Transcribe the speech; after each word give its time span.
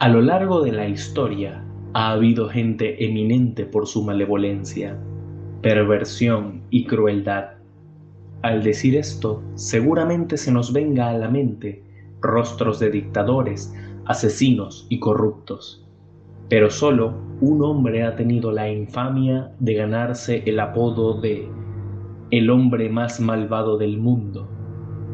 A 0.00 0.08
lo 0.08 0.22
largo 0.22 0.62
de 0.62 0.72
la 0.72 0.88
historia 0.88 1.62
ha 1.92 2.12
habido 2.12 2.48
gente 2.48 3.04
eminente 3.04 3.66
por 3.66 3.86
su 3.86 4.02
malevolencia, 4.02 4.98
perversión 5.60 6.62
y 6.70 6.86
crueldad. 6.86 7.50
Al 8.40 8.62
decir 8.62 8.96
esto, 8.96 9.42
seguramente 9.56 10.38
se 10.38 10.52
nos 10.52 10.72
venga 10.72 11.10
a 11.10 11.12
la 11.12 11.28
mente 11.28 11.84
rostros 12.22 12.80
de 12.80 12.90
dictadores, 12.90 13.74
asesinos 14.06 14.86
y 14.88 15.00
corruptos. 15.00 15.86
Pero 16.48 16.70
solo 16.70 17.20
un 17.42 17.62
hombre 17.62 18.02
ha 18.02 18.16
tenido 18.16 18.52
la 18.52 18.70
infamia 18.70 19.52
de 19.58 19.74
ganarse 19.74 20.42
el 20.46 20.60
apodo 20.60 21.20
de 21.20 21.46
el 22.30 22.48
hombre 22.48 22.88
más 22.88 23.20
malvado 23.20 23.76
del 23.76 23.98
mundo, 23.98 24.48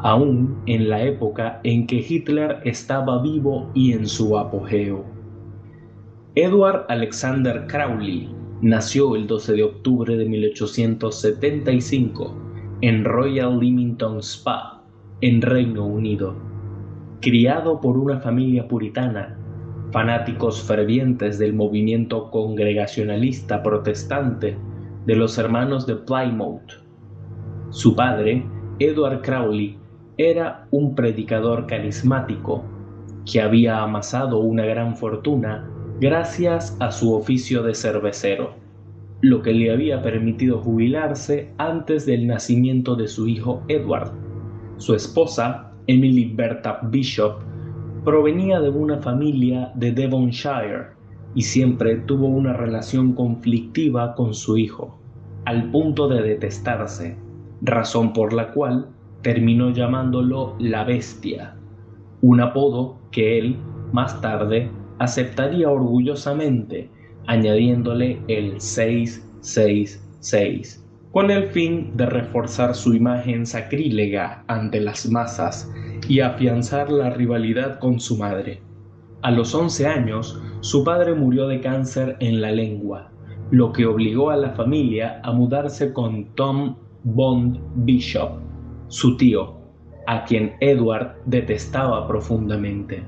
aún 0.01 0.61
en 0.65 0.89
la 0.89 1.03
época 1.03 1.61
en 1.63 1.85
que 1.87 2.05
Hitler 2.07 2.59
estaba 2.63 3.21
vivo 3.21 3.69
y 3.73 3.93
en 3.93 4.07
su 4.07 4.37
apogeo. 4.37 5.03
Edward 6.35 6.85
Alexander 6.89 7.65
Crowley 7.67 8.29
nació 8.61 9.15
el 9.15 9.25
12 9.27 9.53
de 9.53 9.63
octubre 9.63 10.17
de 10.17 10.25
1875 10.25 12.35
en 12.81 13.05
Royal 13.05 13.59
Leamington 13.59 14.19
Spa, 14.19 14.83
en 15.21 15.41
Reino 15.41 15.85
Unido. 15.85 16.35
Criado 17.21 17.81
por 17.81 17.97
una 17.97 18.19
familia 18.19 18.67
puritana, 18.67 19.39
fanáticos 19.91 20.61
fervientes 20.61 21.39
del 21.39 21.53
movimiento 21.53 22.29
congregacionalista 22.29 23.63
protestante 23.63 24.55
de 25.07 25.15
los 25.15 25.39
hermanos 25.39 25.87
de 25.87 25.95
Plymouth. 25.95 26.83
Su 27.69 27.95
padre, 27.95 28.45
Edward 28.79 29.21
Crowley, 29.21 29.77
era 30.17 30.67
un 30.71 30.95
predicador 30.95 31.67
carismático 31.67 32.63
que 33.31 33.39
había 33.39 33.83
amasado 33.83 34.39
una 34.39 34.65
gran 34.65 34.95
fortuna 34.95 35.69
gracias 35.99 36.75
a 36.79 36.91
su 36.91 37.13
oficio 37.13 37.61
de 37.61 37.75
cervecero, 37.75 38.55
lo 39.21 39.41
que 39.43 39.53
le 39.53 39.71
había 39.71 40.01
permitido 40.01 40.59
jubilarse 40.59 41.53
antes 41.57 42.05
del 42.05 42.25
nacimiento 42.25 42.95
de 42.95 43.07
su 43.07 43.27
hijo 43.27 43.61
Edward. 43.67 44.11
Su 44.77 44.95
esposa, 44.95 45.71
Emily 45.85 46.33
Bertha 46.33 46.79
Bishop, 46.83 47.41
provenía 48.03 48.59
de 48.59 48.69
una 48.69 48.97
familia 48.97 49.71
de 49.75 49.91
Devonshire 49.91 50.87
y 51.35 51.43
siempre 51.43 51.95
tuvo 51.97 52.27
una 52.27 52.53
relación 52.53 53.13
conflictiva 53.13 54.15
con 54.15 54.33
su 54.33 54.57
hijo, 54.57 54.99
al 55.45 55.69
punto 55.69 56.07
de 56.07 56.23
detestarse, 56.23 57.17
razón 57.61 58.13
por 58.13 58.33
la 58.33 58.51
cual 58.53 58.87
terminó 59.21 59.69
llamándolo 59.71 60.55
la 60.59 60.83
bestia, 60.83 61.55
un 62.21 62.41
apodo 62.41 62.99
que 63.11 63.37
él, 63.37 63.57
más 63.91 64.19
tarde, 64.21 64.71
aceptaría 64.99 65.69
orgullosamente, 65.69 66.89
añadiéndole 67.27 68.19
el 68.27 68.59
666, 68.59 70.83
con 71.11 71.29
el 71.31 71.47
fin 71.47 71.95
de 71.95 72.05
reforzar 72.05 72.75
su 72.75 72.93
imagen 72.93 73.45
sacrílega 73.45 74.43
ante 74.47 74.81
las 74.81 75.09
masas 75.09 75.71
y 76.07 76.19
afianzar 76.21 76.91
la 76.91 77.09
rivalidad 77.09 77.79
con 77.79 77.99
su 77.99 78.17
madre. 78.17 78.61
A 79.23 79.31
los 79.31 79.55
11 79.55 79.87
años, 79.87 80.39
su 80.61 80.83
padre 80.83 81.15
murió 81.15 81.47
de 81.47 81.59
cáncer 81.59 82.17
en 82.19 82.39
la 82.41 82.51
lengua, 82.51 83.09
lo 83.51 83.71
que 83.71 83.85
obligó 83.85 84.29
a 84.29 84.37
la 84.37 84.51
familia 84.51 85.19
a 85.23 85.31
mudarse 85.31 85.93
con 85.93 86.25
Tom 86.35 86.75
Bond 87.03 87.59
Bishop, 87.85 88.46
su 88.87 89.17
tío, 89.17 89.57
a 90.07 90.23
quien 90.23 90.53
Edward 90.61 91.15
detestaba 91.25 92.07
profundamente. 92.07 93.03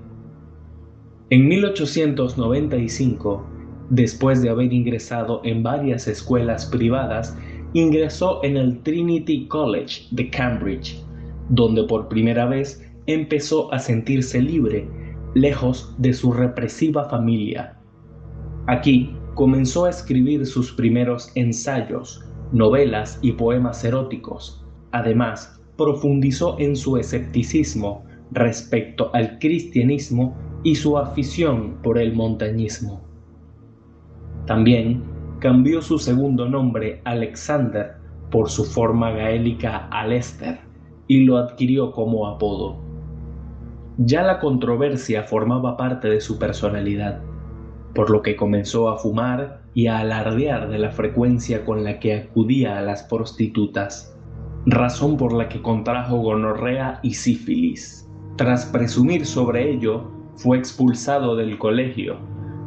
En 1.30 1.48
1895, 1.48 3.46
después 3.90 4.42
de 4.42 4.50
haber 4.50 4.74
ingresado 4.74 5.42
en 5.44 5.64
varias 5.64 6.08
escuelas 6.08 6.66
privadas, 6.66 7.38
ingresó 7.74 8.44
en 8.44 8.58
el 8.58 8.82
Trinity 8.82 9.48
College 9.48 10.08
de 10.12 10.30
Cambridge, 10.30 11.02
donde 11.50 11.84
por 11.84 12.08
primera 12.08 12.46
vez 12.46 12.86
empezó 13.06 13.72
a 13.74 13.80
sentirse 13.80 14.42
libre, 14.42 14.88
lejos 15.36 15.96
de 15.98 16.14
su 16.14 16.34
represiva 16.34 17.08
familia. 17.10 17.78
Aquí 18.68 19.16
comenzó 19.36 19.86
a 19.86 19.90
escribir 19.92 20.46
sus 20.46 20.72
primeros 20.72 21.32
ensayos, 21.36 22.26
novelas 22.52 23.20
y 23.22 23.32
poemas 23.32 23.84
eróticos. 23.84 24.66
Además, 24.92 25.59
profundizó 25.80 26.60
en 26.60 26.76
su 26.76 26.98
escepticismo 26.98 28.04
respecto 28.32 29.10
al 29.14 29.40
cristianismo 29.40 30.36
y 30.62 30.76
su 30.76 30.98
afición 30.98 31.78
por 31.82 31.98
el 31.98 32.14
montañismo. 32.14 33.02
También 34.46 35.02
cambió 35.40 35.82
su 35.82 35.98
segundo 35.98 36.50
nombre 36.50 37.02
Alexander 37.06 37.94
por 38.30 38.50
su 38.50 38.66
forma 38.66 39.12
gaélica 39.12 39.88
Alester 39.88 40.60
y 41.08 41.24
lo 41.24 41.38
adquirió 41.38 41.94
como 41.94 42.28
apodo. 42.28 42.78
Ya 43.98 44.22
la 44.24 44.40
controversia 44.40 45.24
formaba 45.24 45.78
parte 45.78 46.10
de 46.10 46.20
su 46.20 46.38
personalidad, 46.38 47.22
por 47.96 48.10
lo 48.10 48.22
que 48.22 48.36
comenzó 48.36 48.90
a 48.90 48.98
fumar 48.98 49.62
y 49.74 49.88
a 49.88 50.00
alardear 50.00 50.70
de 50.70 50.78
la 50.78 50.92
frecuencia 50.92 51.64
con 51.64 51.86
la 51.86 52.00
que 52.00 52.16
acudía 52.16 52.78
a 52.78 52.82
las 52.82 53.04
prostitutas 53.04 54.19
razón 54.66 55.18
por 55.18 55.34
la 55.34 55.50
que 55.50 55.62
contrajo 55.62 56.18
gonorrea 56.18 57.00
y 57.04 57.14
sífilis. 57.14 58.10
Tras 58.36 58.66
presumir 58.66 59.26
sobre 59.26 59.72
ello, 59.72 60.12
fue 60.36 60.58
expulsado 60.58 61.36
del 61.36 61.58
colegio, 61.58 62.18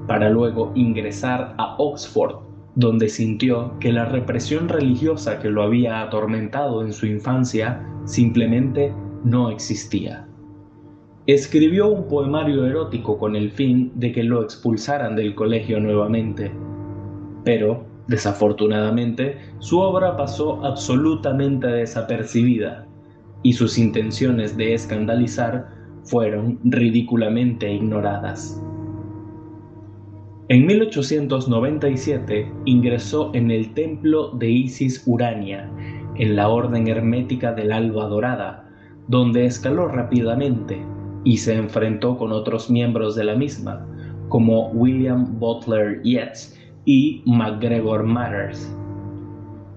para 0.07 0.29
luego 0.29 0.73
ingresar 0.75 1.55
a 1.59 1.75
Oxford, 1.79 2.37
donde 2.75 3.09
sintió 3.09 3.79
que 3.79 3.93
la 3.93 4.05
represión 4.05 4.69
religiosa 4.69 5.39
que 5.39 5.51
lo 5.51 5.63
había 5.63 6.03
atormentado 6.03 6.83
en 6.83 6.93
su 6.93 7.07
infancia 7.07 7.87
simplemente 8.05 8.95
no 9.25 9.51
existía. 9.51 10.27
Escribió 11.27 11.89
un 11.89 12.09
poemario 12.09 12.67
erótico 12.67 13.17
con 13.17 13.37
el 13.37 13.53
fin 13.53 13.93
de 13.95 14.11
que 14.11 14.25
lo 14.25 14.43
expulsaran 14.43 15.15
del 15.15 15.35
colegio 15.35 15.79
nuevamente, 15.79 16.51
pero 17.45 17.85
Desafortunadamente, 18.09 19.39
su 19.59 19.79
obra 19.79 20.17
pasó 20.17 20.65
absolutamente 20.65 21.69
desapercibida 21.69 22.87
y 23.43 23.53
sus 23.53 23.79
intenciones 23.79 24.57
de 24.57 24.75
escandalizar 24.75 25.69
fueron 26.05 26.59
ridículamente 26.65 27.73
ignoradas. 27.73 28.61
En 30.49 30.67
1897 30.67 32.53
ingresó 32.65 33.31
en 33.35 33.51
el 33.51 33.73
templo 33.75 34.33
de 34.33 34.51
Isis 34.51 35.03
Urania, 35.07 35.71
en 36.17 36.37
la 36.37 36.49
Orden 36.49 36.89
Hermética 36.89 37.53
del 37.53 37.73
Alba 37.73 38.07
Dorada, 38.07 38.69
donde 39.09 39.47
escaló 39.47 39.89
rápidamente 39.89 40.85
y 41.25 41.37
se 41.37 41.55
enfrentó 41.55 42.19
con 42.19 42.33
otros 42.33 42.69
miembros 42.69 43.15
de 43.15 43.25
la 43.25 43.37
misma, 43.37 43.87
como 44.29 44.71
William 44.71 45.39
Butler 45.39 46.03
Yeats 46.03 46.59
y 46.85 47.23
MacGregor 47.27 48.05
Matters, 48.05 48.75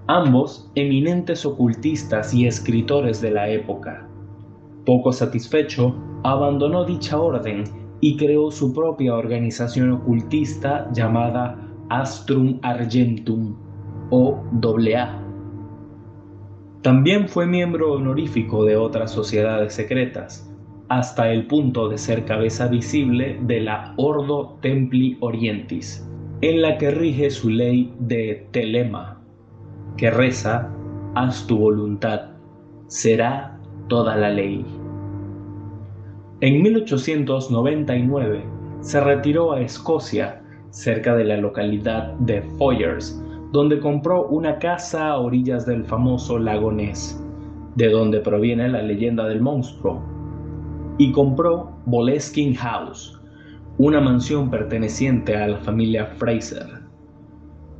ambos 0.08 0.70
eminentes 0.74 1.44
ocultistas 1.44 2.32
y 2.34 2.46
escritores 2.46 3.20
de 3.20 3.30
la 3.30 3.48
época. 3.48 4.08
Poco 4.84 5.12
satisfecho, 5.12 5.94
abandonó 6.22 6.84
dicha 6.84 7.18
orden 7.18 7.64
y 8.00 8.16
creó 8.16 8.50
su 8.50 8.72
propia 8.72 9.14
organización 9.14 9.92
ocultista 9.92 10.90
llamada 10.92 11.58
Astrum 11.88 12.58
Argentum 12.62 13.56
o 14.10 14.42
AA. 14.62 15.22
También 16.82 17.28
fue 17.28 17.46
miembro 17.46 17.94
honorífico 17.94 18.64
de 18.64 18.76
otras 18.76 19.10
sociedades 19.10 19.72
secretas, 19.72 20.52
hasta 20.88 21.32
el 21.32 21.46
punto 21.48 21.88
de 21.88 21.98
ser 21.98 22.24
cabeza 22.24 22.68
visible 22.68 23.40
de 23.42 23.60
la 23.60 23.92
Ordo 23.96 24.58
Templi 24.60 25.16
Orientis, 25.20 26.08
en 26.42 26.60
la 26.60 26.76
que 26.76 26.90
rige 26.90 27.30
su 27.30 27.48
ley 27.48 27.92
de 27.98 28.46
telema, 28.50 29.18
que 29.96 30.10
reza, 30.10 30.70
haz 31.14 31.46
tu 31.46 31.56
voluntad, 31.56 32.32
será 32.88 33.58
toda 33.88 34.16
la 34.16 34.28
ley. 34.28 34.64
En 36.42 36.62
1899 36.62 38.44
se 38.80 39.00
retiró 39.00 39.52
a 39.52 39.62
Escocia, 39.62 40.42
cerca 40.68 41.14
de 41.14 41.24
la 41.24 41.38
localidad 41.38 42.12
de 42.18 42.42
Foyers, 42.58 43.18
donde 43.52 43.80
compró 43.80 44.26
una 44.26 44.58
casa 44.58 45.08
a 45.08 45.18
orillas 45.18 45.64
del 45.64 45.84
famoso 45.84 46.38
lago 46.38 46.70
Ness, 46.70 47.18
de 47.76 47.88
donde 47.88 48.20
proviene 48.20 48.68
la 48.68 48.82
leyenda 48.82 49.26
del 49.26 49.40
monstruo, 49.40 50.02
y 50.98 51.12
compró 51.12 51.70
Boleskine 51.86 52.56
House, 52.56 53.18
una 53.78 54.00
mansión 54.00 54.50
perteneciente 54.50 55.36
a 55.36 55.48
la 55.48 55.58
familia 55.58 56.06
Fraser. 56.06 56.66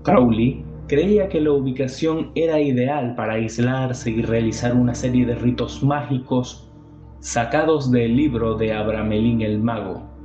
Crowley 0.02 0.64
creía 0.88 1.28
que 1.28 1.40
la 1.40 1.52
ubicación 1.52 2.30
era 2.34 2.60
ideal 2.60 3.14
para 3.14 3.34
aislarse 3.34 4.10
y 4.10 4.22
realizar 4.22 4.74
una 4.74 4.94
serie 4.94 5.26
de 5.26 5.34
ritos 5.34 5.82
mágicos 5.82 6.70
sacados 7.20 7.90
del 7.90 8.16
libro 8.16 8.56
de 8.56 8.72
Abramelín 8.72 9.40
el 9.40 9.58
mago, 9.58 10.16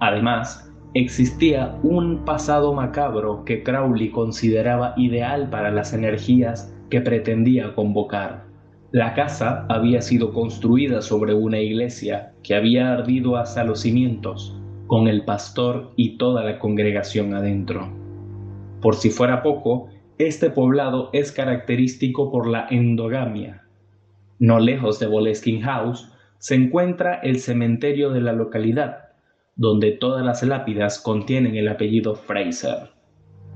Además, 0.00 0.70
existía 0.92 1.78
un 1.82 2.24
pasado 2.26 2.74
macabro 2.74 3.44
que 3.44 3.62
Crowley 3.62 4.10
consideraba 4.10 4.92
ideal 4.96 5.48
para 5.48 5.70
las 5.70 5.94
energías 5.94 6.76
que 6.90 7.00
pretendía 7.00 7.74
convocar. 7.74 8.44
La 8.92 9.14
casa 9.14 9.66
había 9.68 10.02
sido 10.02 10.32
construida 10.32 11.00
sobre 11.00 11.32
una 11.32 11.58
iglesia 11.58 12.34
que 12.42 12.54
había 12.54 12.92
ardido 12.92 13.36
hasta 13.36 13.64
los 13.64 13.80
cimientos, 13.80 14.60
con 14.94 15.08
el 15.08 15.24
pastor 15.24 15.90
y 15.96 16.18
toda 16.18 16.44
la 16.44 16.60
congregación 16.60 17.34
adentro. 17.34 17.92
Por 18.80 18.94
si 18.94 19.10
fuera 19.10 19.42
poco, 19.42 19.88
este 20.18 20.50
poblado 20.50 21.10
es 21.12 21.32
característico 21.32 22.30
por 22.30 22.46
la 22.46 22.68
endogamia. 22.70 23.64
No 24.38 24.60
lejos 24.60 25.00
de 25.00 25.08
Boleskine 25.08 25.62
House 25.62 26.12
se 26.38 26.54
encuentra 26.54 27.16
el 27.16 27.40
cementerio 27.40 28.10
de 28.10 28.20
la 28.20 28.34
localidad, 28.34 29.08
donde 29.56 29.90
todas 29.90 30.24
las 30.24 30.44
lápidas 30.44 31.00
contienen 31.00 31.56
el 31.56 31.66
apellido 31.66 32.14
Fraser. 32.14 32.90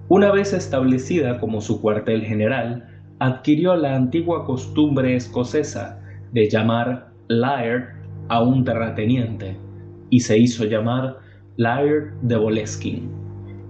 Una 0.09 0.33
vez 0.33 0.53
establecida 0.53 1.39
como 1.39 1.61
su 1.61 1.81
cuartel 1.81 2.25
general, 2.25 3.01
adquirió 3.21 3.77
la 3.77 3.95
antigua 3.95 4.45
costumbre 4.45 5.15
escocesa 5.15 6.01
de 6.33 6.51
llamar 6.51 7.13
Laird 7.29 7.91
a 8.29 8.43
un 8.43 8.65
terrateniente 8.65 9.57
y 10.11 10.19
se 10.19 10.37
hizo 10.37 10.65
llamar 10.65 11.28
Laird 11.59 12.15
de 12.23 12.37
Boleskine 12.37 13.09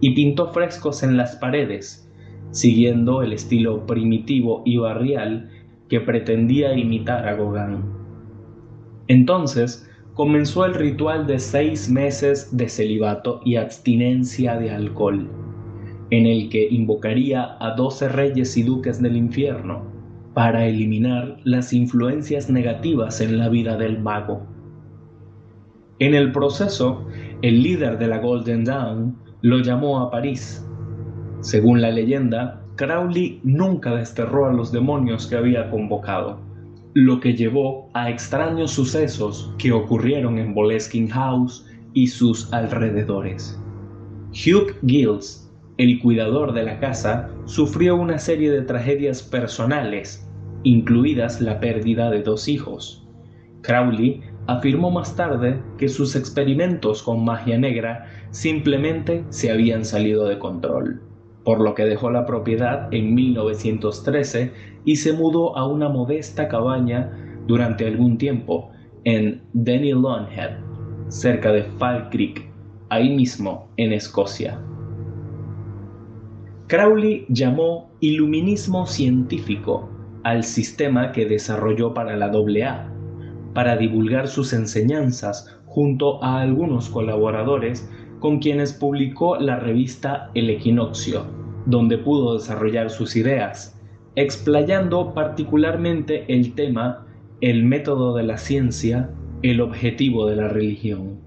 y 0.00 0.14
pintó 0.14 0.52
frescos 0.52 1.02
en 1.02 1.16
las 1.16 1.34
paredes, 1.36 2.08
siguiendo 2.52 3.22
el 3.22 3.32
estilo 3.32 3.84
primitivo 3.86 4.62
y 4.64 4.76
barrial 4.76 5.50
que 5.88 6.00
pretendía 6.00 6.76
imitar 6.76 7.26
a 7.26 7.34
Gauguin. 7.34 7.82
Entonces 9.08 9.90
comenzó 10.14 10.64
el 10.64 10.74
ritual 10.74 11.26
de 11.26 11.40
seis 11.40 11.90
meses 11.90 12.56
de 12.56 12.68
celibato 12.68 13.40
y 13.44 13.56
abstinencia 13.56 14.56
de 14.56 14.70
alcohol 14.70 15.28
en 16.10 16.26
el 16.26 16.48
que 16.48 16.68
invocaría 16.70 17.56
a 17.60 17.74
doce 17.74 18.08
reyes 18.08 18.56
y 18.56 18.62
duques 18.62 19.00
del 19.00 19.16
infierno 19.16 19.82
para 20.34 20.66
eliminar 20.66 21.38
las 21.44 21.72
influencias 21.72 22.48
negativas 22.48 23.20
en 23.20 23.38
la 23.38 23.48
vida 23.48 23.76
del 23.76 23.98
mago. 23.98 24.46
En 25.98 26.14
el 26.14 26.30
proceso, 26.32 27.06
el 27.42 27.62
líder 27.62 27.98
de 27.98 28.08
la 28.08 28.18
Golden 28.18 28.64
Dawn 28.64 29.16
lo 29.42 29.58
llamó 29.58 30.00
a 30.00 30.10
París. 30.10 30.64
Según 31.40 31.80
la 31.80 31.90
leyenda, 31.90 32.62
Crowley 32.76 33.40
nunca 33.44 33.94
desterró 33.94 34.46
a 34.46 34.52
los 34.52 34.72
demonios 34.72 35.26
que 35.26 35.36
había 35.36 35.70
convocado, 35.70 36.40
lo 36.94 37.20
que 37.20 37.34
llevó 37.34 37.90
a 37.94 38.10
extraños 38.10 38.72
sucesos 38.72 39.54
que 39.58 39.72
ocurrieron 39.72 40.38
en 40.38 40.54
Boleskine 40.54 41.10
House 41.10 41.66
y 41.94 42.06
sus 42.06 42.52
alrededores. 42.52 43.60
Hugh 44.32 44.74
Gills 44.86 45.48
el 45.78 46.00
cuidador 46.00 46.54
de 46.54 46.64
la 46.64 46.80
casa 46.80 47.30
sufrió 47.44 47.94
una 47.94 48.18
serie 48.18 48.50
de 48.50 48.62
tragedias 48.62 49.22
personales, 49.22 50.28
incluidas 50.64 51.40
la 51.40 51.60
pérdida 51.60 52.10
de 52.10 52.20
dos 52.20 52.48
hijos. 52.48 53.06
Crowley 53.62 54.22
afirmó 54.48 54.90
más 54.90 55.14
tarde 55.14 55.60
que 55.76 55.90
sus 55.90 56.16
experimentos 56.16 57.02
con 57.02 57.22
magia 57.22 57.58
negra 57.58 58.06
simplemente 58.30 59.24
se 59.28 59.52
habían 59.52 59.84
salido 59.84 60.26
de 60.26 60.38
control, 60.38 61.02
por 61.44 61.60
lo 61.60 61.74
que 61.74 61.84
dejó 61.84 62.10
la 62.10 62.24
propiedad 62.24 62.88
en 62.90 63.14
1913 63.14 64.52
y 64.86 64.96
se 64.96 65.12
mudó 65.12 65.56
a 65.56 65.68
una 65.68 65.90
modesta 65.90 66.48
cabaña 66.48 67.12
durante 67.46 67.86
algún 67.86 68.16
tiempo 68.16 68.70
en 69.04 69.42
Denny 69.52 69.90
Head, 69.90 70.56
cerca 71.08 71.52
de 71.52 71.64
Falkirk, 71.64 72.50
ahí 72.88 73.14
mismo 73.14 73.68
en 73.76 73.92
Escocia. 73.92 74.58
Crowley 76.68 77.26
llamó 77.28 77.90
iluminismo 78.00 78.86
científico 78.86 79.90
al 80.24 80.42
sistema 80.42 81.12
que 81.12 81.26
desarrolló 81.26 81.92
para 81.92 82.16
la 82.16 82.26
AA, 82.26 82.97
para 83.58 83.76
divulgar 83.76 84.28
sus 84.28 84.52
enseñanzas 84.52 85.58
junto 85.66 86.22
a 86.22 86.40
algunos 86.42 86.88
colaboradores 86.88 87.90
con 88.20 88.38
quienes 88.38 88.72
publicó 88.72 89.34
la 89.34 89.58
revista 89.58 90.30
El 90.34 90.48
Equinoccio, 90.48 91.24
donde 91.66 91.98
pudo 91.98 92.34
desarrollar 92.34 92.88
sus 92.88 93.16
ideas, 93.16 93.76
explayando 94.14 95.12
particularmente 95.12 96.24
el 96.32 96.54
tema 96.54 97.04
el 97.40 97.64
método 97.64 98.14
de 98.14 98.22
la 98.22 98.38
ciencia, 98.38 99.10
el 99.42 99.60
objetivo 99.60 100.28
de 100.28 100.36
la 100.36 100.46
religión. 100.46 101.18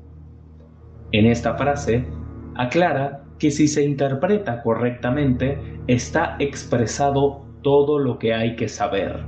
En 1.11 1.25
esta 1.25 1.55
frase, 1.55 2.05
aclara 2.55 3.25
que 3.39 3.51
si 3.51 3.67
se 3.67 3.83
interpreta 3.83 4.61
correctamente 4.61 5.59
está 5.87 6.37
expresado 6.39 7.41
todo 7.61 7.99
lo 7.99 8.17
que 8.19 8.33
hay 8.33 8.55
que 8.55 8.69
saber. 8.69 9.19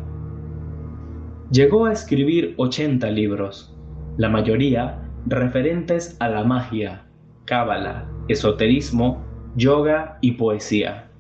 Llegó 1.54 1.86
a 1.86 1.92
escribir 1.92 2.56
80 2.58 3.12
libros, 3.12 3.78
la 4.18 4.28
mayoría 4.28 5.08
referentes 5.28 6.18
a 6.20 6.28
la 6.28 6.44
magia, 6.44 7.06
cábala, 7.46 8.10
esoterismo, 8.28 9.24
yoga 9.56 10.18
y 10.22 10.32
poesía. 10.32 11.12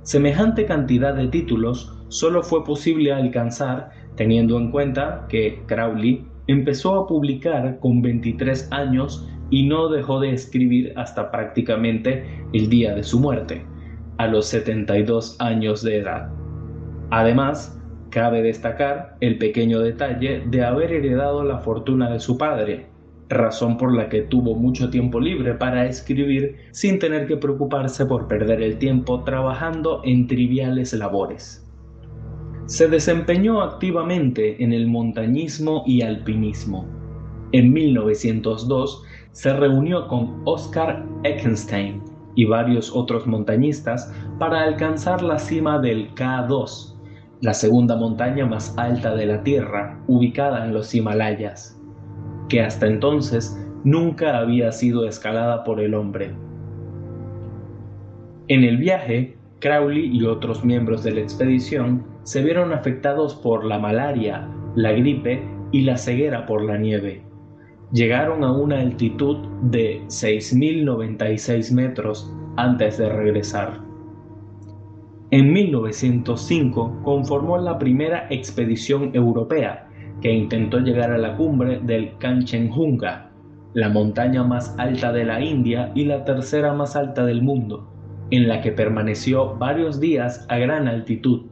Semejante 0.00 0.64
cantidad 0.64 1.14
de 1.14 1.28
títulos 1.28 2.02
solo 2.08 2.42
fue 2.42 2.64
posible 2.64 3.12
alcanzar 3.12 3.90
teniendo 4.16 4.56
en 4.56 4.70
cuenta 4.70 5.26
que 5.28 5.62
Crowley 5.66 6.26
empezó 6.46 6.94
a 6.94 7.06
publicar 7.06 7.78
con 7.80 8.00
23 8.00 8.68
años 8.72 9.28
y 9.50 9.66
no 9.66 9.90
dejó 9.90 10.18
de 10.18 10.32
escribir 10.32 10.94
hasta 10.96 11.30
prácticamente 11.30 12.24
el 12.54 12.70
día 12.70 12.94
de 12.94 13.02
su 13.02 13.20
muerte, 13.20 13.66
a 14.16 14.28
los 14.28 14.46
72 14.46 15.36
años 15.40 15.82
de 15.82 15.98
edad. 15.98 16.30
Además, 17.10 17.78
cabe 18.14 18.42
destacar 18.42 19.16
el 19.20 19.38
pequeño 19.38 19.80
detalle 19.80 20.44
de 20.46 20.64
haber 20.64 20.92
heredado 20.92 21.42
la 21.42 21.58
fortuna 21.58 22.08
de 22.10 22.20
su 22.20 22.38
padre, 22.38 22.86
razón 23.28 23.76
por 23.76 23.92
la 23.92 24.08
que 24.08 24.22
tuvo 24.22 24.54
mucho 24.54 24.88
tiempo 24.88 25.18
libre 25.18 25.54
para 25.54 25.86
escribir 25.86 26.54
sin 26.70 27.00
tener 27.00 27.26
que 27.26 27.36
preocuparse 27.36 28.06
por 28.06 28.28
perder 28.28 28.62
el 28.62 28.78
tiempo 28.78 29.24
trabajando 29.24 30.00
en 30.04 30.28
triviales 30.28 30.92
labores. 30.92 31.68
Se 32.66 32.86
desempeñó 32.86 33.60
activamente 33.60 34.62
en 34.62 34.72
el 34.72 34.86
montañismo 34.86 35.82
y 35.84 36.02
alpinismo. 36.02 36.86
En 37.50 37.72
1902 37.72 39.02
se 39.32 39.52
reunió 39.54 40.06
con 40.06 40.40
Oscar 40.44 41.04
Eckenstein 41.24 42.00
y 42.36 42.44
varios 42.44 42.94
otros 42.94 43.26
montañistas 43.26 44.14
para 44.38 44.62
alcanzar 44.62 45.20
la 45.20 45.40
cima 45.40 45.80
del 45.80 46.14
K2, 46.14 46.93
la 47.44 47.52
segunda 47.52 47.94
montaña 47.94 48.46
más 48.46 48.74
alta 48.78 49.14
de 49.14 49.26
la 49.26 49.42
Tierra, 49.42 50.00
ubicada 50.06 50.64
en 50.64 50.72
los 50.72 50.94
Himalayas, 50.94 51.78
que 52.48 52.62
hasta 52.62 52.86
entonces 52.86 53.54
nunca 53.84 54.38
había 54.38 54.72
sido 54.72 55.06
escalada 55.06 55.62
por 55.62 55.78
el 55.78 55.92
hombre. 55.92 56.34
En 58.48 58.64
el 58.64 58.78
viaje, 58.78 59.36
Crowley 59.60 60.16
y 60.16 60.24
otros 60.24 60.64
miembros 60.64 61.04
de 61.04 61.12
la 61.12 61.20
expedición 61.20 62.06
se 62.22 62.42
vieron 62.42 62.72
afectados 62.72 63.34
por 63.34 63.66
la 63.66 63.78
malaria, 63.78 64.48
la 64.74 64.92
gripe 64.92 65.46
y 65.70 65.82
la 65.82 65.98
ceguera 65.98 66.46
por 66.46 66.64
la 66.64 66.78
nieve 66.78 67.24
llegaron 67.92 68.42
a 68.42 68.52
una 68.52 68.80
altitud 68.80 69.36
de 69.62 70.02
6.096 70.08 71.72
metros 71.72 72.32
antes 72.56 72.98
de 72.98 73.08
regresar. 73.08 73.83
En 75.30 75.52
1905 75.52 77.00
conformó 77.02 77.58
la 77.58 77.78
primera 77.78 78.26
expedición 78.30 79.10
europea 79.14 79.88
que 80.20 80.32
intentó 80.32 80.78
llegar 80.78 81.10
a 81.12 81.18
la 81.18 81.36
cumbre 81.36 81.80
del 81.80 82.16
Kanchenjunga, 82.18 83.30
la 83.72 83.88
montaña 83.88 84.44
más 84.44 84.74
alta 84.78 85.12
de 85.12 85.24
la 85.24 85.40
India 85.40 85.90
y 85.94 86.04
la 86.04 86.24
tercera 86.24 86.72
más 86.72 86.94
alta 86.94 87.24
del 87.24 87.42
mundo, 87.42 87.90
en 88.30 88.48
la 88.48 88.60
que 88.60 88.72
permaneció 88.72 89.56
varios 89.56 89.98
días 89.98 90.46
a 90.48 90.58
gran 90.58 90.88
altitud, 90.88 91.46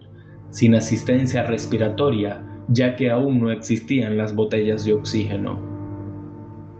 sin 0.50 0.75
asistencia 0.75 1.43
respiratoria, 1.43 2.43
ya 2.69 2.95
que 2.95 3.11
aún 3.11 3.41
no 3.41 3.50
existían 3.50 4.17
las 4.17 4.35
botellas 4.35 4.85
de 4.85 4.93
oxígeno. 4.93 5.59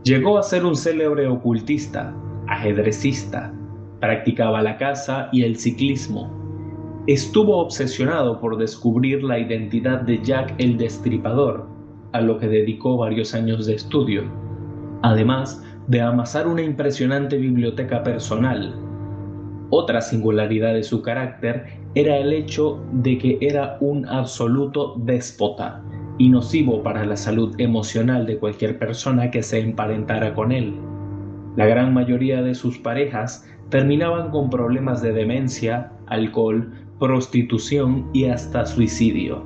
Llegó 0.05 0.39
a 0.39 0.43
ser 0.43 0.65
un 0.65 0.77
célebre 0.77 1.27
ocultista, 1.27 2.15
ajedrecista, 2.49 3.53
practicaba 4.01 4.63
la 4.63 4.77
caza 4.77 5.29
y 5.33 5.43
el 5.43 5.57
ciclismo. 5.57 6.42
Estuvo 7.09 7.57
obsesionado 7.59 8.39
por 8.39 8.57
descubrir 8.57 9.25
la 9.25 9.37
identidad 9.37 10.03
de 10.03 10.23
Jack 10.23 10.55
el 10.59 10.79
Destripador, 10.79 11.67
a 12.13 12.21
lo 12.21 12.39
que 12.39 12.47
dedicó 12.47 12.97
varios 12.97 13.35
años 13.35 13.67
de 13.67 13.75
estudio, 13.75 14.23
además 15.03 15.61
de 15.89 16.01
amasar 16.01 16.47
una 16.47 16.63
impresionante 16.63 17.39
biblioteca 17.39 18.05
personal. 18.05 18.77
Otra 19.71 20.01
singularidad 20.01 20.75
de 20.75 20.85
su 20.85 21.03
carácter 21.03 21.65
era 21.97 22.19
el 22.19 22.33
hecho 22.33 22.81
de 22.93 23.19
que 23.19 23.39
era 23.41 23.79
un 23.81 24.07
absoluto 24.07 24.95
déspota, 24.99 25.83
y 26.19 26.29
nocivo 26.29 26.85
para 26.85 27.05
la 27.05 27.17
salud 27.17 27.53
emocional 27.59 28.27
de 28.27 28.39
cualquier 28.39 28.79
persona 28.79 29.29
que 29.33 29.43
se 29.43 29.59
emparentara 29.59 30.35
con 30.35 30.53
él. 30.53 30.77
La 31.57 31.67
gran 31.67 31.93
mayoría 31.93 32.43
de 32.43 32.55
sus 32.55 32.79
parejas 32.79 33.45
terminaban 33.71 34.31
con 34.31 34.51
problemas 34.51 35.03
de 35.03 35.13
demencia, 35.13 35.91
alcohol, 36.07 36.71
prostitución 37.03 38.09
y 38.13 38.27
hasta 38.27 38.65
suicidio. 38.65 39.45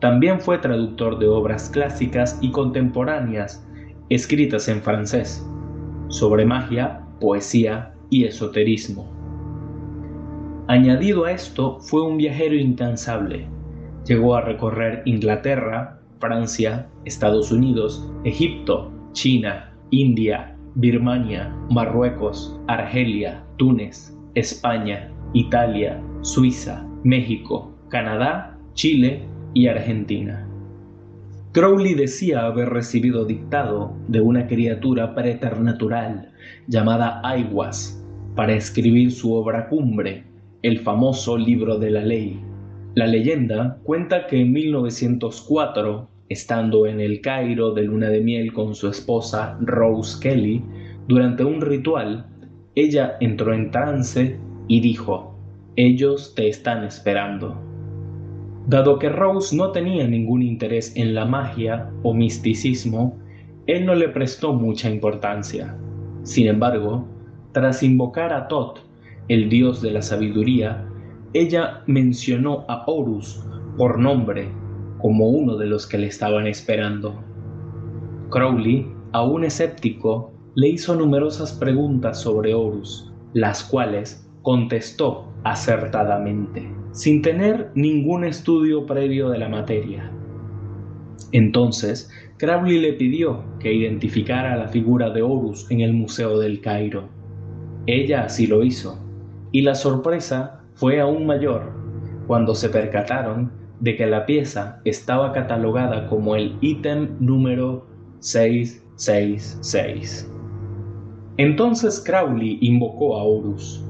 También 0.00 0.40
fue 0.40 0.58
traductor 0.58 1.20
de 1.20 1.28
obras 1.28 1.70
clásicas 1.70 2.36
y 2.40 2.50
contemporáneas 2.50 3.64
escritas 4.08 4.66
en 4.66 4.82
francés, 4.82 5.48
sobre 6.08 6.44
magia, 6.44 7.06
poesía 7.20 7.94
y 8.10 8.24
esoterismo. 8.24 9.08
Añadido 10.66 11.24
a 11.24 11.30
esto, 11.30 11.78
fue 11.78 12.02
un 12.02 12.16
viajero 12.16 12.56
incansable. 12.56 13.46
Llegó 14.04 14.34
a 14.34 14.40
recorrer 14.40 15.02
Inglaterra, 15.04 16.00
Francia, 16.18 16.88
Estados 17.04 17.52
Unidos, 17.52 18.10
Egipto, 18.24 18.90
China, 19.12 19.72
India, 19.90 20.56
Birmania, 20.74 21.54
Marruecos, 21.70 22.60
Argelia, 22.66 23.44
Túnez, 23.56 24.18
España, 24.34 25.13
Italia, 25.34 26.00
Suiza, 26.20 26.86
México, 27.02 27.74
Canadá, 27.88 28.56
Chile 28.74 29.26
y 29.52 29.66
Argentina. 29.66 30.48
Crowley 31.50 31.94
decía 31.94 32.46
haber 32.46 32.68
recibido 32.68 33.24
dictado 33.24 33.96
de 34.06 34.20
una 34.20 34.46
criatura 34.46 35.12
preternatural 35.12 36.30
llamada 36.68 37.20
Aiwas 37.24 38.00
para 38.36 38.54
escribir 38.54 39.10
su 39.10 39.34
obra 39.34 39.68
cumbre, 39.68 40.24
el 40.62 40.78
famoso 40.78 41.36
libro 41.36 41.78
de 41.78 41.90
la 41.90 42.02
ley. 42.02 42.40
La 42.94 43.08
leyenda 43.08 43.78
cuenta 43.82 44.28
que 44.28 44.40
en 44.40 44.52
1904, 44.52 46.08
estando 46.28 46.86
en 46.86 47.00
el 47.00 47.20
Cairo 47.20 47.74
de 47.74 47.82
luna 47.82 48.08
de 48.08 48.20
miel 48.20 48.52
con 48.52 48.76
su 48.76 48.86
esposa 48.86 49.58
Rose 49.60 50.16
Kelly, 50.20 50.62
durante 51.08 51.42
un 51.42 51.60
ritual, 51.60 52.26
ella 52.76 53.16
entró 53.20 53.52
en 53.52 53.72
trance 53.72 54.38
y 54.68 54.80
dijo, 54.80 55.34
ellos 55.76 56.34
te 56.34 56.48
están 56.48 56.84
esperando. 56.84 57.60
Dado 58.66 58.98
que 58.98 59.08
Rose 59.08 59.54
no 59.54 59.72
tenía 59.72 60.06
ningún 60.06 60.42
interés 60.42 60.96
en 60.96 61.14
la 61.14 61.26
magia 61.26 61.90
o 62.02 62.14
misticismo, 62.14 63.18
él 63.66 63.84
no 63.84 63.94
le 63.94 64.08
prestó 64.08 64.52
mucha 64.52 64.90
importancia. 64.90 65.76
Sin 66.22 66.46
embargo, 66.46 67.06
tras 67.52 67.82
invocar 67.82 68.32
a 68.32 68.48
Thoth, 68.48 68.80
el 69.28 69.48
dios 69.48 69.82
de 69.82 69.90
la 69.90 70.02
sabiduría, 70.02 70.86
ella 71.32 71.82
mencionó 71.86 72.64
a 72.68 72.84
Horus 72.86 73.44
por 73.76 73.98
nombre 73.98 74.48
como 74.98 75.28
uno 75.28 75.56
de 75.56 75.66
los 75.66 75.86
que 75.86 75.98
le 75.98 76.06
estaban 76.06 76.46
esperando. 76.46 77.22
Crowley, 78.30 78.86
aún 79.12 79.44
escéptico, 79.44 80.32
le 80.54 80.68
hizo 80.68 80.94
numerosas 80.94 81.52
preguntas 81.52 82.20
sobre 82.20 82.54
Horus, 82.54 83.12
las 83.32 83.64
cuales 83.64 84.23
contestó 84.44 85.32
acertadamente 85.42 86.70
sin 86.92 87.20
tener 87.22 87.72
ningún 87.74 88.22
estudio 88.24 88.86
previo 88.86 89.30
de 89.30 89.38
la 89.38 89.48
materia. 89.48 90.12
Entonces, 91.32 92.08
Crowley 92.36 92.78
le 92.78 92.92
pidió 92.92 93.42
que 93.58 93.72
identificara 93.72 94.54
la 94.54 94.68
figura 94.68 95.10
de 95.10 95.22
Horus 95.22 95.68
en 95.70 95.80
el 95.80 95.92
Museo 95.92 96.38
del 96.38 96.60
Cairo. 96.60 97.08
Ella 97.86 98.26
así 98.26 98.46
lo 98.46 98.62
hizo, 98.62 98.96
y 99.50 99.62
la 99.62 99.74
sorpresa 99.74 100.60
fue 100.74 101.00
aún 101.00 101.26
mayor 101.26 101.72
cuando 102.28 102.54
se 102.54 102.68
percataron 102.68 103.50
de 103.80 103.96
que 103.96 104.06
la 104.06 104.24
pieza 104.26 104.80
estaba 104.84 105.32
catalogada 105.32 106.06
como 106.06 106.36
el 106.36 106.56
ítem 106.60 107.16
número 107.18 107.88
666. 108.20 110.30
Entonces 111.38 112.00
Crowley 112.06 112.58
invocó 112.60 113.16
a 113.16 113.24
Horus, 113.24 113.84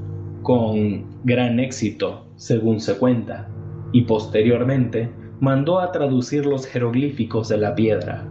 con 0.45 1.05
gran 1.23 1.59
éxito 1.59 2.27
según 2.35 2.79
se 2.79 2.99
cuenta, 2.99 3.49
y 3.91 4.01
posteriormente 4.01 5.09
mandó 5.39 5.79
a 5.79 5.91
traducir 5.91 6.45
los 6.45 6.67
jeroglíficos 6.67 7.49
de 7.49 7.57
la 7.57 7.73
piedra. 7.73 8.27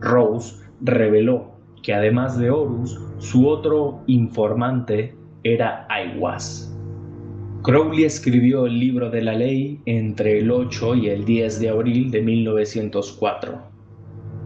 Rose 0.00 0.56
reveló 0.80 1.52
que 1.80 1.94
además 1.94 2.36
de 2.40 2.50
Horus, 2.50 3.00
su 3.18 3.46
otro 3.46 4.00
informante 4.08 5.14
era 5.44 5.86
Aiwas. 5.88 6.76
Crowley 7.62 8.02
escribió 8.02 8.66
el 8.66 8.80
libro 8.80 9.08
de 9.08 9.22
la 9.22 9.34
ley 9.34 9.80
entre 9.86 10.40
el 10.40 10.50
8 10.50 10.96
y 10.96 11.08
el 11.08 11.24
10 11.24 11.60
de 11.60 11.68
abril 11.68 12.10
de 12.10 12.20
1904, 12.20 13.62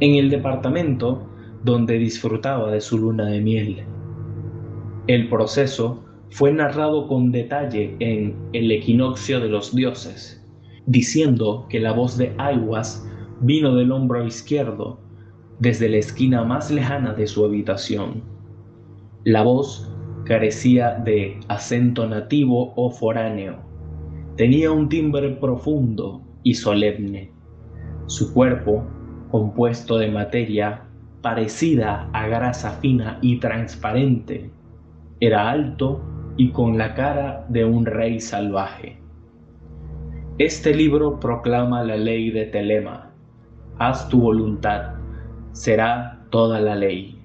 en 0.00 0.16
el 0.16 0.28
departamento 0.28 1.26
donde 1.64 1.96
disfrutaba 1.96 2.70
de 2.70 2.82
su 2.82 2.98
luna 2.98 3.24
de 3.24 3.40
miel. 3.40 3.82
El 5.06 5.30
proceso 5.30 6.02
fue 6.30 6.52
narrado 6.52 7.08
con 7.08 7.32
detalle 7.32 7.96
en 8.00 8.36
El 8.52 8.70
equinoccio 8.70 9.40
de 9.40 9.48
los 9.48 9.74
dioses, 9.74 10.44
diciendo 10.86 11.66
que 11.68 11.80
la 11.80 11.92
voz 11.92 12.18
de 12.18 12.34
Aiwas 12.38 13.08
vino 13.40 13.74
del 13.74 13.92
hombro 13.92 14.26
izquierdo, 14.26 14.98
desde 15.58 15.88
la 15.88 15.98
esquina 15.98 16.44
más 16.44 16.70
lejana 16.70 17.14
de 17.14 17.26
su 17.26 17.44
habitación. 17.44 18.22
La 19.24 19.42
voz 19.42 19.90
carecía 20.24 20.94
de 20.94 21.38
acento 21.48 22.06
nativo 22.06 22.72
o 22.76 22.90
foráneo. 22.90 23.58
Tenía 24.36 24.70
un 24.70 24.88
timbre 24.88 25.30
profundo 25.30 26.22
y 26.42 26.54
solemne. 26.54 27.32
Su 28.06 28.34
cuerpo, 28.34 28.84
compuesto 29.30 29.98
de 29.98 30.10
materia 30.10 30.82
parecida 31.22 32.10
a 32.12 32.26
grasa 32.28 32.72
fina 32.80 33.18
y 33.22 33.38
transparente, 33.38 34.50
era 35.20 35.50
alto 35.50 36.02
y 36.36 36.50
con 36.50 36.76
la 36.76 36.94
cara 36.94 37.46
de 37.48 37.64
un 37.64 37.86
rey 37.86 38.20
salvaje. 38.20 38.98
Este 40.38 40.74
libro 40.74 41.18
proclama 41.18 41.82
la 41.82 41.96
ley 41.96 42.30
de 42.30 42.44
Telema. 42.44 43.10
Haz 43.78 44.08
tu 44.08 44.20
voluntad, 44.20 44.94
será 45.52 46.26
toda 46.30 46.60
la 46.60 46.74
ley. 46.74 47.18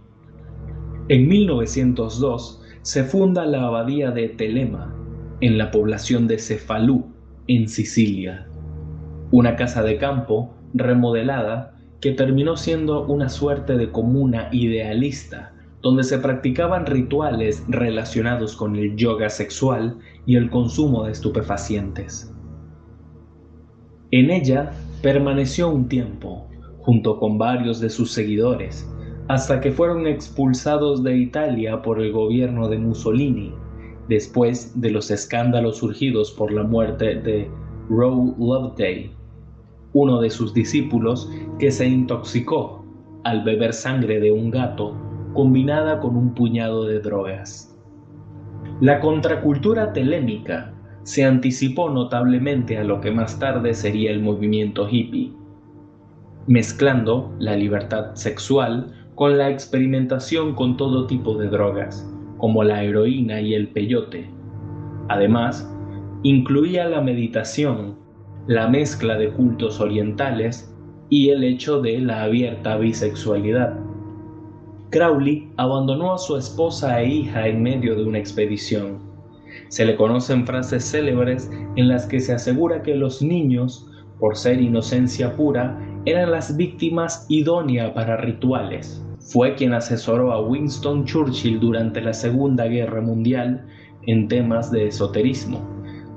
En 1.09 1.27
1902 1.27 2.63
se 2.83 3.03
funda 3.03 3.45
la 3.45 3.63
abadía 3.63 4.11
de 4.11 4.29
Telema, 4.29 4.95
en 5.41 5.57
la 5.57 5.71
población 5.71 6.27
de 6.27 6.39
Cefalú, 6.39 7.11
en 7.47 7.67
Sicilia. 7.67 8.47
Una 9.31 9.55
casa 9.55 9.83
de 9.83 9.97
campo 9.97 10.53
remodelada 10.73 11.75
que 11.99 12.13
terminó 12.13 12.55
siendo 12.55 13.05
una 13.05 13.27
suerte 13.27 13.75
de 13.75 13.91
comuna 13.91 14.47
idealista 14.51 15.53
donde 15.81 16.03
se 16.03 16.19
practicaban 16.19 16.85
rituales 16.85 17.63
relacionados 17.67 18.55
con 18.55 18.75
el 18.75 18.95
yoga 18.95 19.29
sexual 19.29 19.97
y 20.25 20.35
el 20.35 20.49
consumo 20.49 21.05
de 21.05 21.11
estupefacientes. 21.11 22.33
En 24.11 24.29
ella 24.29 24.71
permaneció 25.01 25.69
un 25.69 25.87
tiempo, 25.87 26.47
junto 26.79 27.17
con 27.17 27.37
varios 27.37 27.79
de 27.79 27.89
sus 27.89 28.11
seguidores, 28.11 28.87
hasta 29.27 29.61
que 29.61 29.71
fueron 29.71 30.07
expulsados 30.07 31.03
de 31.03 31.17
Italia 31.17 31.81
por 31.81 32.01
el 32.01 32.11
gobierno 32.11 32.67
de 32.67 32.77
Mussolini, 32.77 33.53
después 34.09 34.79
de 34.79 34.91
los 34.91 35.09
escándalos 35.09 35.77
surgidos 35.77 36.31
por 36.31 36.51
la 36.51 36.63
muerte 36.63 37.15
de 37.15 37.49
Roe 37.89 38.33
Loveday, 38.37 39.11
uno 39.93 40.21
de 40.21 40.29
sus 40.29 40.53
discípulos 40.53 41.31
que 41.59 41.71
se 41.71 41.87
intoxicó 41.87 42.85
al 43.23 43.43
beber 43.43 43.73
sangre 43.73 44.19
de 44.19 44.31
un 44.31 44.51
gato 44.51 44.95
combinada 45.33 45.99
con 45.99 46.15
un 46.15 46.33
puñado 46.33 46.85
de 46.85 46.99
drogas. 46.99 47.77
La 48.79 48.99
contracultura 48.99 49.93
telémica 49.93 50.73
se 51.03 51.23
anticipó 51.23 51.89
notablemente 51.89 52.77
a 52.77 52.83
lo 52.83 53.01
que 53.01 53.11
más 53.11 53.39
tarde 53.39 53.73
sería 53.73 54.11
el 54.11 54.21
movimiento 54.21 54.87
hippie, 54.89 55.33
mezclando 56.47 57.33
la 57.39 57.55
libertad 57.55 58.15
sexual 58.15 58.93
con 59.15 59.37
la 59.37 59.49
experimentación 59.49 60.55
con 60.55 60.77
todo 60.77 61.05
tipo 61.05 61.37
de 61.37 61.47
drogas, 61.47 62.11
como 62.37 62.63
la 62.63 62.83
heroína 62.83 63.41
y 63.41 63.53
el 63.53 63.67
peyote. 63.69 64.29
Además, 65.09 65.71
incluía 66.23 66.87
la 66.87 67.01
meditación, 67.01 67.97
la 68.47 68.67
mezcla 68.67 69.17
de 69.17 69.29
cultos 69.29 69.79
orientales 69.79 70.75
y 71.09 71.29
el 71.29 71.43
hecho 71.43 71.81
de 71.81 71.99
la 71.99 72.23
abierta 72.23 72.77
bisexualidad. 72.77 73.77
Crowley 74.91 75.49
abandonó 75.55 76.13
a 76.13 76.17
su 76.17 76.35
esposa 76.35 77.01
e 77.01 77.07
hija 77.07 77.47
en 77.47 77.63
medio 77.63 77.95
de 77.95 78.03
una 78.03 78.17
expedición. 78.17 78.99
Se 79.69 79.85
le 79.85 79.95
conocen 79.95 80.45
frases 80.45 80.83
célebres 80.83 81.49
en 81.77 81.87
las 81.87 82.05
que 82.05 82.19
se 82.19 82.33
asegura 82.33 82.83
que 82.83 82.95
los 82.95 83.21
niños, 83.21 83.89
por 84.19 84.35
ser 84.35 84.59
inocencia 84.59 85.33
pura, 85.37 85.79
eran 86.05 86.31
las 86.31 86.57
víctimas 86.57 87.25
idóneas 87.29 87.91
para 87.91 88.17
rituales. 88.17 89.01
Fue 89.19 89.55
quien 89.55 89.73
asesoró 89.73 90.33
a 90.33 90.45
Winston 90.45 91.05
Churchill 91.05 91.61
durante 91.61 92.01
la 92.01 92.11
Segunda 92.11 92.65
Guerra 92.65 92.99
Mundial 92.99 93.65
en 94.07 94.27
temas 94.27 94.71
de 94.71 94.87
esoterismo, 94.87 95.61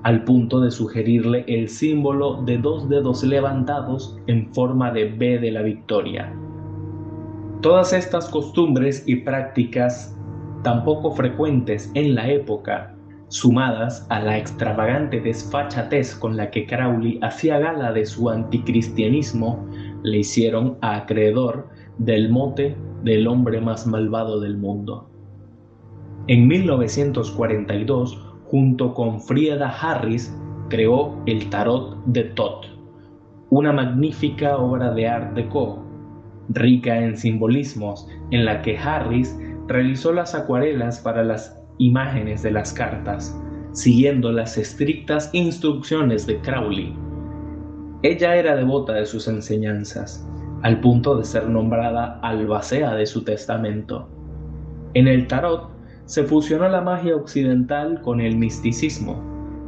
al 0.02 0.24
punto 0.24 0.60
de 0.60 0.72
sugerirle 0.72 1.44
el 1.46 1.68
símbolo 1.68 2.42
de 2.42 2.58
dos 2.58 2.88
dedos 2.88 3.22
levantados 3.22 4.18
en 4.26 4.52
forma 4.52 4.90
de 4.90 5.12
B 5.12 5.38
de 5.38 5.52
la 5.52 5.62
victoria. 5.62 6.34
Todas 7.64 7.94
estas 7.94 8.28
costumbres 8.28 9.04
y 9.06 9.16
prácticas 9.16 10.14
tan 10.64 10.84
poco 10.84 11.12
frecuentes 11.12 11.90
en 11.94 12.14
la 12.14 12.28
época, 12.28 12.94
sumadas 13.28 14.06
a 14.10 14.20
la 14.20 14.36
extravagante 14.36 15.18
desfachatez 15.18 16.14
con 16.14 16.36
la 16.36 16.50
que 16.50 16.66
Crowley 16.66 17.18
hacía 17.22 17.58
gala 17.58 17.90
de 17.92 18.04
su 18.04 18.28
anticristianismo, 18.28 19.66
le 20.02 20.18
hicieron 20.18 20.76
acreedor 20.82 21.70
del 21.96 22.28
mote 22.28 22.76
del 23.02 23.26
hombre 23.26 23.62
más 23.62 23.86
malvado 23.86 24.40
del 24.40 24.58
mundo. 24.58 25.08
En 26.26 26.46
1942, 26.46 28.26
junto 28.44 28.92
con 28.92 29.22
Frieda 29.22 29.70
Harris, 29.70 30.38
creó 30.68 31.18
el 31.24 31.48
Tarot 31.48 31.96
de 32.04 32.24
Tot, 32.24 32.66
una 33.48 33.72
magnífica 33.72 34.58
obra 34.58 34.92
de 34.92 35.08
art 35.08 35.32
déco, 35.34 35.83
rica 36.48 36.98
en 36.98 37.16
simbolismos, 37.16 38.06
en 38.30 38.44
la 38.44 38.62
que 38.62 38.76
Harris 38.78 39.36
realizó 39.66 40.12
las 40.12 40.34
acuarelas 40.34 40.98
para 41.00 41.24
las 41.24 41.58
imágenes 41.78 42.42
de 42.42 42.50
las 42.50 42.72
cartas, 42.72 43.38
siguiendo 43.72 44.30
las 44.30 44.56
estrictas 44.58 45.30
instrucciones 45.32 46.26
de 46.26 46.40
Crowley. 46.40 46.94
Ella 48.02 48.36
era 48.36 48.56
devota 48.56 48.92
de 48.94 49.06
sus 49.06 49.28
enseñanzas, 49.28 50.26
al 50.62 50.80
punto 50.80 51.16
de 51.16 51.24
ser 51.24 51.48
nombrada 51.48 52.20
albacea 52.22 52.94
de 52.94 53.06
su 53.06 53.24
testamento. 53.24 54.08
En 54.94 55.08
el 55.08 55.26
tarot 55.26 55.70
se 56.04 56.24
fusionó 56.24 56.68
la 56.68 56.80
magia 56.80 57.16
occidental 57.16 58.00
con 58.02 58.20
el 58.20 58.36
misticismo, 58.36 59.22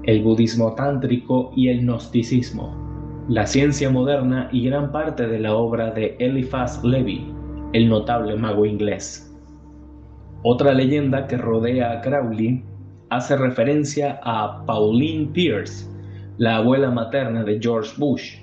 el 0.04 0.22
budismo 0.22 0.74
tántrico 0.74 1.50
y 1.56 1.68
el 1.68 1.82
gnosticismo, 1.82 2.85
la 3.28 3.44
ciencia 3.44 3.90
moderna 3.90 4.48
y 4.52 4.66
gran 4.66 4.92
parte 4.92 5.26
de 5.26 5.40
la 5.40 5.56
obra 5.56 5.90
de 5.90 6.16
Eliphas 6.20 6.84
Levi, 6.84 7.26
el 7.72 7.88
notable 7.88 8.36
mago 8.36 8.64
inglés. 8.64 9.36
Otra 10.44 10.72
leyenda 10.72 11.26
que 11.26 11.36
rodea 11.36 11.90
a 11.90 12.00
Crowley 12.02 12.62
hace 13.10 13.36
referencia 13.36 14.20
a 14.22 14.64
Pauline 14.64 15.26
Pierce, 15.32 15.90
la 16.38 16.58
abuela 16.58 16.88
materna 16.92 17.42
de 17.42 17.58
George 17.60 17.90
Bush. 17.96 18.36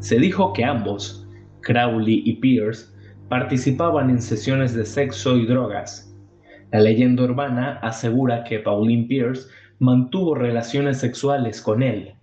Se 0.00 0.18
dijo 0.18 0.52
que 0.52 0.64
ambos, 0.64 1.24
Crowley 1.60 2.22
y 2.24 2.40
Pierce, 2.40 2.92
participaban 3.28 4.10
en 4.10 4.20
sesiones 4.20 4.74
de 4.74 4.84
sexo 4.84 5.36
y 5.36 5.46
drogas. 5.46 6.12
La 6.72 6.80
leyenda 6.80 7.22
urbana 7.22 7.78
asegura 7.82 8.42
que 8.42 8.58
Pauline 8.58 9.06
Pierce 9.06 9.48
mantuvo 9.78 10.34
relaciones 10.34 10.98
sexuales 10.98 11.62
con 11.62 11.84
él, 11.84 12.14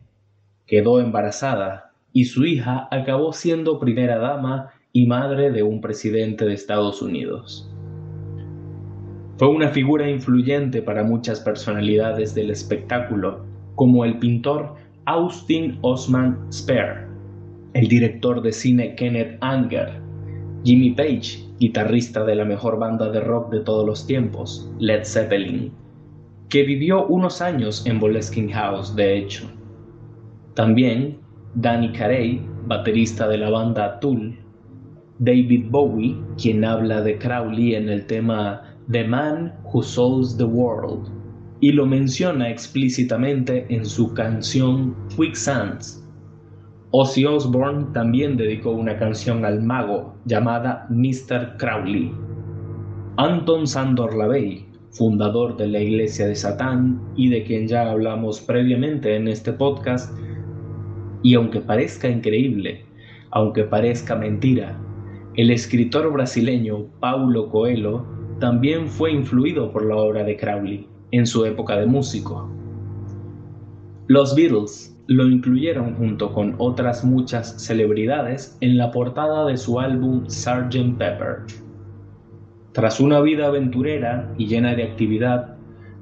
quedó 0.66 1.00
embarazada 1.00 1.85
y 2.16 2.24
su 2.24 2.46
hija 2.46 2.88
acabó 2.92 3.34
siendo 3.34 3.78
primera 3.78 4.18
dama 4.18 4.70
y 4.94 5.06
madre 5.06 5.52
de 5.52 5.64
un 5.64 5.82
presidente 5.82 6.46
de 6.46 6.54
Estados 6.54 7.02
Unidos. 7.02 7.70
Fue 9.38 9.50
una 9.50 9.68
figura 9.68 10.10
influyente 10.10 10.82
para 10.82 11.04
muchas 11.04 11.42
personalidades 11.42 12.34
del 12.34 12.52
espectáculo, 12.52 13.46
como 13.76 14.06
el 14.06 14.18
pintor 14.18 14.76
Austin 15.04 15.78
Osman 15.82 16.40
Spare, 16.54 17.06
el 17.74 17.90
director 17.90 18.42
de 18.42 18.54
cine 18.54 18.96
Kenneth 18.96 19.38
Anger, 19.42 20.00
Jimmy 20.64 20.92
Page, 20.92 21.46
guitarrista 21.60 22.24
de 22.24 22.36
la 22.36 22.46
mejor 22.46 22.80
banda 22.80 23.10
de 23.10 23.20
rock 23.20 23.52
de 23.52 23.60
todos 23.60 23.86
los 23.86 24.08
tiempos, 24.08 24.72
Led 24.80 25.04
Zeppelin, 25.04 25.70
que 26.48 26.64
vivió 26.64 27.06
unos 27.08 27.42
años 27.42 27.86
en 27.86 28.00
Boleskine 28.00 28.54
House, 28.54 28.96
de 28.96 29.18
hecho. 29.18 29.52
También 30.54 31.25
Danny 31.56 31.92
Carey, 31.94 32.42
baterista 32.68 33.28
de 33.30 33.38
la 33.38 33.50
banda 33.50 34.00
Tool, 34.02 34.38
David 35.20 35.68
Bowie, 35.70 36.18
quien 36.38 36.66
habla 36.66 37.02
de 37.02 37.18
Crowley 37.18 37.76
en 37.76 37.88
el 37.88 38.06
tema 38.06 38.62
The 38.92 39.06
Man 39.06 39.54
Who 39.64 39.82
Souls 39.82 40.36
the 40.38 40.44
World, 40.44 41.08
y 41.62 41.72
lo 41.72 41.86
menciona 41.86 42.50
explícitamente 42.50 43.66
en 43.70 43.86
su 43.86 44.14
canción 44.14 44.96
Quicksands. 45.16 46.06
Ozzy 46.92 47.26
Osbourne 47.26 47.88
también 47.94 48.36
dedicó 48.36 48.72
una 48.72 48.98
canción 48.98 49.46
al 49.46 49.64
mago 49.64 50.14
llamada 50.26 50.86
Mr. 50.90 51.56
Crowley. 51.58 52.12
Anton 53.16 53.66
Sandor 53.66 54.14
Lavey, 54.14 54.66
fundador 54.92 55.56
de 55.56 55.68
la 55.68 55.80
Iglesia 55.80 56.28
de 56.28 56.36
Satán 56.36 57.02
y 57.16 57.30
de 57.30 57.44
quien 57.46 57.68
ya 57.68 57.90
hablamos 57.90 58.42
previamente 58.42 59.16
en 59.16 59.30
este 59.30 59.54
podcast, 59.54 60.14
y 61.26 61.34
aunque 61.34 61.60
parezca 61.60 62.08
increíble, 62.08 62.86
aunque 63.32 63.64
parezca 63.64 64.16
mentira, 64.16 64.80
el 65.34 65.50
escritor 65.50 66.14
brasileño 66.14 66.86
Paulo 67.00 67.50
Coelho 67.50 68.06
también 68.40 68.88
fue 68.88 69.12
influido 69.12 69.72
por 69.72 69.88
la 69.88 69.96
obra 69.96 70.24
de 70.24 70.38
Crowley 70.38 70.88
en 71.10 71.26
su 71.26 71.44
época 71.44 71.78
de 71.78 71.88
músico. 71.88 72.48
Los 74.06 74.36
Beatles 74.36 74.96
lo 75.08 75.28
incluyeron 75.28 75.96
junto 75.96 76.32
con 76.32 76.54
otras 76.60 77.04
muchas 77.04 77.60
celebridades 77.60 78.56
en 78.62 78.78
la 78.78 78.92
portada 78.92 79.48
de 79.48 79.58
su 79.58 79.80
álbum 79.80 80.30
Sgt. 80.30 80.96
Pepper. 81.00 81.38
Tras 82.74 83.00
una 83.00 83.20
vida 83.22 83.48
aventurera 83.48 84.32
y 84.38 84.46
llena 84.46 84.76
de 84.76 84.84
actividad, 84.84 85.58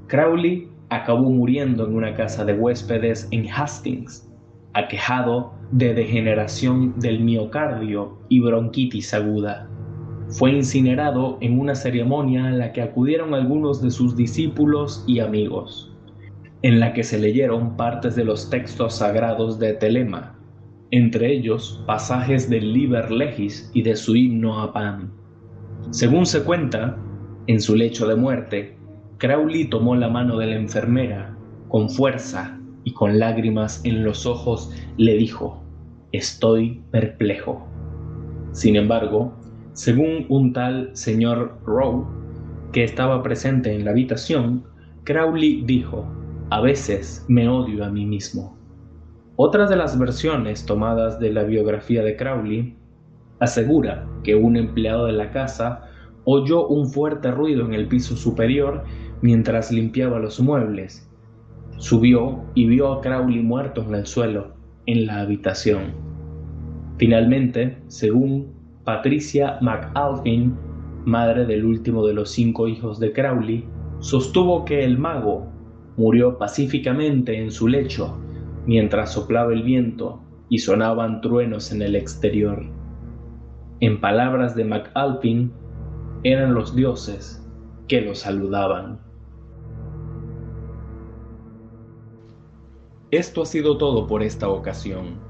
Crowley 0.06 0.68
acabó 0.90 1.30
muriendo 1.30 1.86
en 1.86 1.94
una 1.94 2.12
casa 2.12 2.44
de 2.44 2.52
huéspedes 2.52 3.26
en 3.30 3.48
Hastings, 3.48 4.28
aquejado 4.74 5.54
de 5.70 5.94
degeneración 5.94 6.98
del 6.98 7.20
miocardio 7.20 8.18
y 8.28 8.40
bronquitis 8.40 9.14
aguda 9.14 9.68
fue 10.28 10.52
incinerado 10.52 11.38
en 11.40 11.60
una 11.60 11.74
ceremonia 11.74 12.46
a 12.46 12.50
la 12.50 12.72
que 12.72 12.82
acudieron 12.82 13.34
algunos 13.34 13.80
de 13.80 13.90
sus 13.90 14.16
discípulos 14.16 15.04
y 15.06 15.20
amigos, 15.20 15.92
en 16.62 16.80
la 16.80 16.92
que 16.92 17.04
se 17.04 17.18
leyeron 17.18 17.76
partes 17.76 18.16
de 18.16 18.24
los 18.24 18.50
textos 18.50 18.96
sagrados 18.96 19.58
de 19.58 19.74
Telema, 19.74 20.36
entre 20.90 21.32
ellos 21.32 21.82
pasajes 21.86 22.48
del 22.48 22.72
Liber 22.72 23.10
Legis 23.10 23.70
y 23.74 23.82
de 23.82 23.94
su 23.94 24.16
himno 24.16 24.60
a 24.60 24.72
Pan. 24.72 25.12
Según 25.90 26.26
se 26.26 26.42
cuenta, 26.42 26.98
en 27.46 27.60
su 27.60 27.76
lecho 27.76 28.08
de 28.08 28.16
muerte, 28.16 28.76
Crowley 29.18 29.66
tomó 29.66 29.94
la 29.94 30.08
mano 30.08 30.38
de 30.38 30.46
la 30.46 30.56
enfermera, 30.56 31.36
con 31.68 31.90
fuerza 31.90 32.58
y 32.84 32.92
con 32.92 33.18
lágrimas 33.18 33.84
en 33.84 34.04
los 34.04 34.26
ojos, 34.26 34.72
le 34.96 35.16
dijo, 35.16 35.62
Estoy 36.12 36.82
perplejo. 36.90 37.66
Sin 38.52 38.76
embargo, 38.76 39.34
según 39.72 40.26
un 40.28 40.52
tal 40.52 40.90
señor 40.94 41.58
Rowe, 41.64 42.06
que 42.72 42.84
estaba 42.84 43.22
presente 43.22 43.74
en 43.74 43.84
la 43.84 43.90
habitación, 43.90 44.64
Crowley 45.04 45.62
dijo, 45.64 46.06
a 46.50 46.60
veces 46.60 47.24
me 47.28 47.48
odio 47.48 47.84
a 47.84 47.90
mí 47.90 48.06
mismo. 48.06 48.56
Otra 49.36 49.66
de 49.66 49.76
las 49.76 49.98
versiones 49.98 50.64
tomadas 50.66 51.18
de 51.18 51.32
la 51.32 51.42
biografía 51.42 52.04
de 52.04 52.16
Crowley 52.16 52.76
asegura 53.40 54.06
que 54.22 54.36
un 54.36 54.56
empleado 54.56 55.06
de 55.06 55.12
la 55.12 55.30
casa 55.30 55.88
oyó 56.24 56.66
un 56.68 56.88
fuerte 56.88 57.30
ruido 57.30 57.64
en 57.64 57.74
el 57.74 57.88
piso 57.88 58.16
superior 58.16 58.84
mientras 59.20 59.72
limpiaba 59.72 60.18
los 60.18 60.38
muebles. 60.38 61.10
Subió 61.78 62.44
y 62.54 62.66
vio 62.66 62.92
a 62.92 63.00
Crowley 63.00 63.42
muerto 63.42 63.82
en 63.82 63.94
el 63.94 64.06
suelo, 64.06 64.54
en 64.86 65.06
la 65.06 65.20
habitación. 65.20 65.92
Finalmente, 66.98 67.78
según 67.88 68.52
Patricia 68.84 69.58
McAlpin, 69.60 70.56
madre 71.04 71.46
del 71.46 71.64
último 71.64 72.06
de 72.06 72.14
los 72.14 72.30
cinco 72.30 72.68
hijos 72.68 73.00
de 73.00 73.12
Crowley, 73.12 73.64
sostuvo 73.98 74.64
que 74.64 74.84
el 74.84 74.98
mago 74.98 75.46
murió 75.96 76.38
pacíficamente 76.38 77.40
en 77.40 77.50
su 77.50 77.68
lecho 77.68 78.18
mientras 78.66 79.12
soplaba 79.12 79.52
el 79.52 79.62
viento 79.62 80.22
y 80.48 80.58
sonaban 80.58 81.20
truenos 81.20 81.72
en 81.72 81.82
el 81.82 81.96
exterior. 81.96 82.64
En 83.80 84.00
palabras 84.00 84.54
de 84.54 84.64
McAlpin, 84.64 85.52
eran 86.22 86.54
los 86.54 86.74
dioses 86.74 87.46
que 87.88 88.00
lo 88.00 88.14
saludaban. 88.14 89.00
Esto 93.14 93.42
ha 93.42 93.46
sido 93.46 93.78
todo 93.78 94.08
por 94.08 94.24
esta 94.24 94.48
ocasión. 94.48 95.20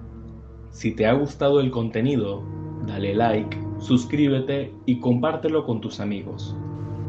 Si 0.70 0.92
te 0.96 1.04
ha 1.04 1.12
gustado 1.12 1.60
el 1.60 1.70
contenido, 1.70 2.42
dale 2.86 3.14
like, 3.14 3.58
suscríbete 3.78 4.72
y 4.86 5.00
compártelo 5.00 5.66
con 5.66 5.82
tus 5.82 6.00
amigos. 6.00 6.56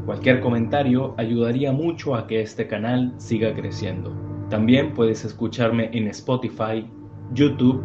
Cualquier 0.06 0.42
comentario 0.42 1.16
ayudaría 1.16 1.72
mucho 1.72 2.14
a 2.14 2.28
que 2.28 2.42
este 2.42 2.68
canal 2.68 3.14
siga 3.16 3.54
creciendo. 3.54 4.12
También 4.50 4.94
puedes 4.94 5.24
escucharme 5.24 5.90
en 5.94 6.08
Spotify, 6.10 6.86
YouTube, 7.32 7.82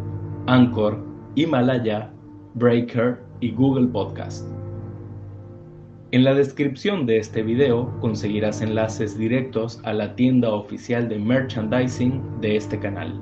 Anchor, 0.47 1.01
Himalaya, 1.35 2.11
Breaker 2.55 3.23
y 3.39 3.51
Google 3.51 3.87
Podcast. 3.87 4.45
En 6.13 6.25
la 6.25 6.33
descripción 6.33 7.05
de 7.05 7.19
este 7.19 7.41
video 7.41 7.97
conseguirás 8.01 8.61
enlaces 8.61 9.17
directos 9.17 9.79
a 9.85 9.93
la 9.93 10.13
tienda 10.13 10.53
oficial 10.53 11.07
de 11.07 11.17
merchandising 11.17 12.41
de 12.41 12.57
este 12.57 12.77
canal. 12.77 13.17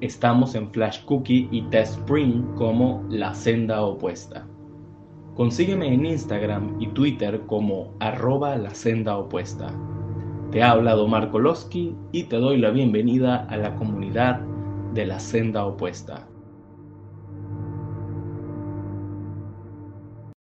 Estamos 0.00 0.54
en 0.54 0.70
Flash 0.70 1.04
Cookie 1.06 1.48
y 1.50 1.62
Test 1.70 1.98
Spring 1.98 2.54
como 2.54 3.04
la 3.08 3.34
senda 3.34 3.82
opuesta. 3.82 4.46
Consígueme 5.34 5.92
en 5.92 6.06
Instagram 6.06 6.76
y 6.80 6.86
Twitter 6.86 7.40
como 7.48 7.96
arroba 7.98 8.54
la 8.58 8.72
senda 8.76 9.16
opuesta. 9.16 9.74
Te 10.52 10.62
ha 10.62 10.70
hablado 10.70 11.08
Marco 11.08 11.40
Losky 11.40 11.96
y 12.12 12.22
te 12.24 12.36
doy 12.36 12.58
la 12.58 12.70
bienvenida 12.70 13.44
a 13.46 13.56
la 13.56 13.74
comunidad 13.74 14.38
de 14.92 15.04
la 15.04 15.18
senda 15.18 15.66
opuesta. 15.66 16.28